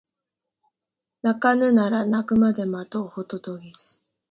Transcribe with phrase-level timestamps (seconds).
[1.21, 4.03] 鳴かぬなら鳴くまで待とうホトトギス